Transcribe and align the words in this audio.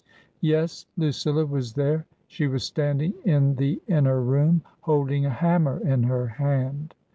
Yes, 0.39 0.87
Lucilla 0.97 1.45
was 1.45 1.73
there; 1.73 2.07
she 2.27 2.47
was 2.47 2.63
standing 2.63 3.13
in 3.23 3.53
the 3.53 3.79
inner 3.85 4.19
room, 4.19 4.63
holding 4.79 5.27
a 5.27 5.29
hammer 5.29 5.79
in 5.87 6.01
her 6.01 6.25
hand. 6.25 6.95